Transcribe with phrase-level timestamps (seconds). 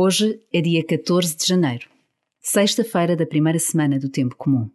[0.00, 1.88] Hoje é dia 14 de janeiro,
[2.40, 4.70] sexta-feira da primeira semana do Tempo Comum.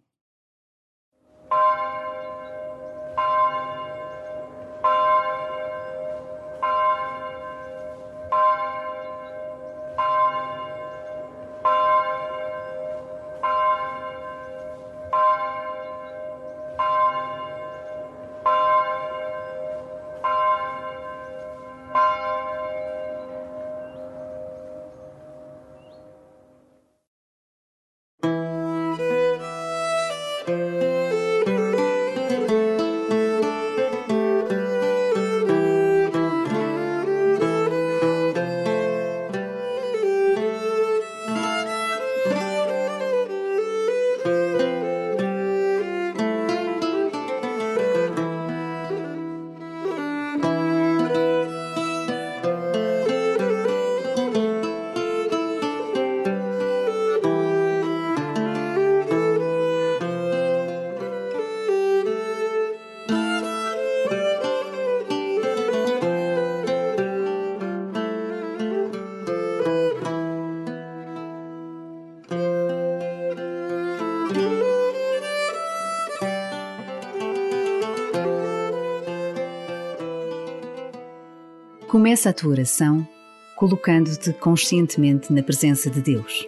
[81.88, 83.08] Começa a tua oração
[83.56, 86.48] colocando-te conscientemente na presença de Deus.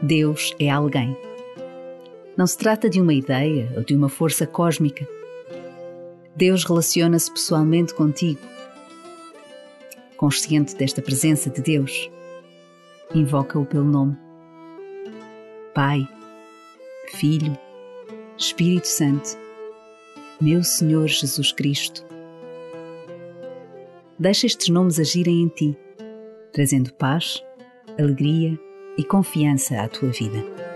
[0.00, 1.16] Deus é alguém.
[2.36, 5.06] Não se trata de uma ideia ou de uma força cósmica.
[6.36, 8.40] Deus relaciona-se pessoalmente contigo.
[10.16, 12.10] Consciente desta presença de Deus,
[13.14, 14.23] invoca-o pelo nome.
[15.74, 16.06] Pai,
[17.08, 17.58] Filho,
[18.38, 19.36] Espírito Santo,
[20.40, 22.04] meu Senhor Jesus Cristo
[24.18, 25.76] Deixa estes nomes agirem em ti,
[26.52, 27.42] trazendo paz,
[27.98, 28.56] alegria
[28.96, 30.73] e confiança à tua vida.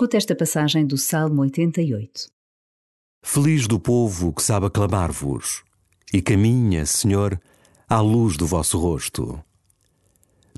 [0.00, 2.30] Escuta esta passagem do Salmo 88.
[3.22, 5.62] Feliz do povo que sabe aclamar-vos
[6.10, 7.38] e caminha, Senhor,
[7.86, 9.38] à luz do vosso rosto.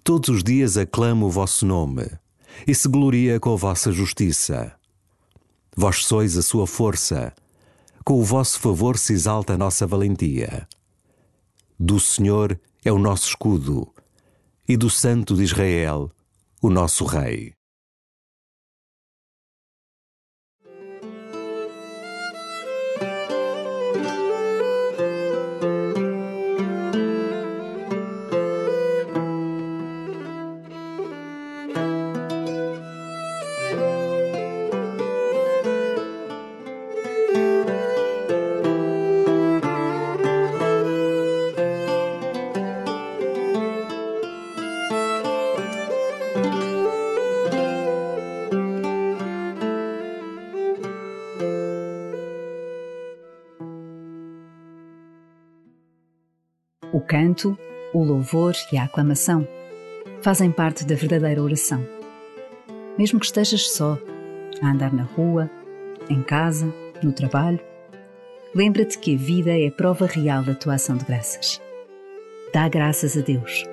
[0.05, 2.09] Todos os dias aclama o vosso nome
[2.69, 4.77] e se gloria com a vossa justiça.
[5.77, 7.35] Vós sois a sua força,
[8.05, 10.69] com o vosso favor se exalta a nossa valentia.
[11.77, 13.93] Do Senhor é o nosso escudo
[14.69, 16.13] e do Santo de Israel,
[16.63, 17.53] o nosso Rei.
[56.93, 57.59] O canto,
[57.95, 59.49] o louvor e a aclamação
[60.21, 61.83] fazem parte da verdadeira oração.
[62.99, 63.99] Mesmo que estejas só,
[64.61, 65.51] a andar na rua,
[66.11, 66.73] em casa,
[67.03, 67.61] no trabalho.
[68.55, 71.61] Lembra-te que a vida é a prova real da tua ação de graças.
[72.53, 73.65] Dá graças a Deus.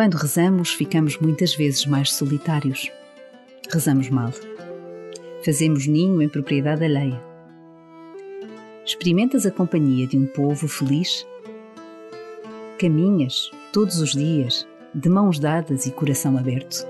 [0.00, 2.90] Quando rezamos, ficamos muitas vezes mais solitários.
[3.70, 4.32] Rezamos mal.
[5.44, 7.22] Fazemos ninho em propriedade alheia.
[8.82, 11.26] Experimentas a companhia de um povo feliz?
[12.78, 16.82] Caminhas todos os dias, de mãos dadas e coração aberto.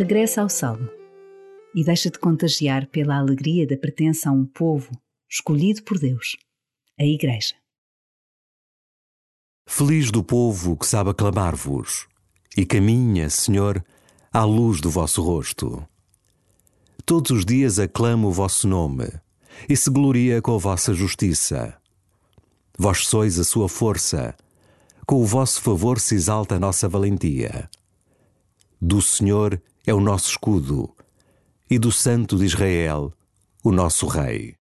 [0.00, 0.88] Regressa ao Salmo
[1.74, 4.90] e deixa-te contagiar pela alegria da pertença a um povo
[5.28, 6.38] escolhido por Deus,
[6.98, 7.54] a Igreja.
[9.68, 12.08] Feliz do povo que sabe aclamar-vos
[12.56, 13.84] e caminha, Senhor,
[14.32, 15.86] à luz do vosso rosto.
[17.04, 19.06] Todos os dias aclama o vosso nome
[19.68, 21.76] e se gloria com a vossa justiça.
[22.78, 24.34] Vós sois a sua força,
[25.06, 27.68] com o vosso favor se exalta a nossa valentia.
[28.80, 29.60] Do Senhor
[29.90, 30.94] é o nosso escudo,
[31.68, 33.12] e do Santo de Israel,
[33.64, 34.59] o nosso Rei.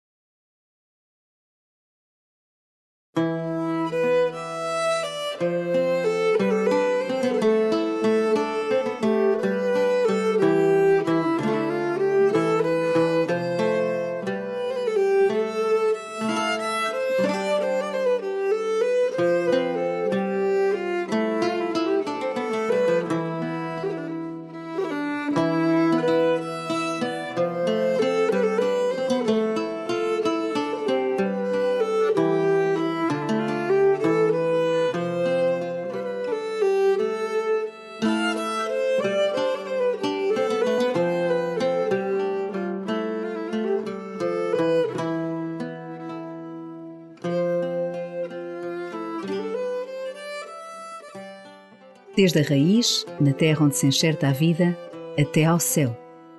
[52.22, 54.78] Desde a raiz, na terra onde se enxerta a vida,
[55.20, 55.98] até ao céu,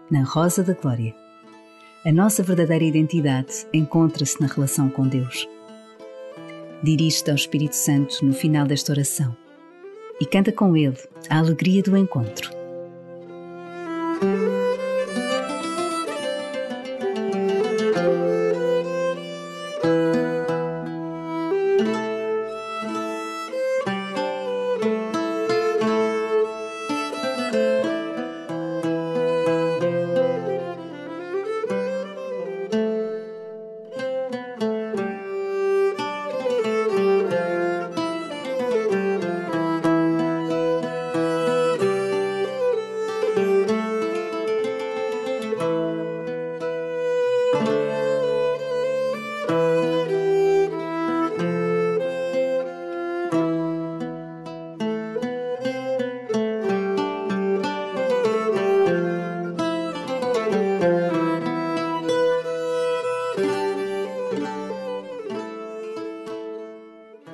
[0.08, 1.12] na rosa da glória.
[2.06, 5.48] A nossa verdadeira identidade encontra-se na relação com Deus.
[6.84, 9.36] Dirige-te ao Espírito Santo no final desta oração
[10.20, 10.96] e canta com ele
[11.28, 12.61] a alegria do encontro.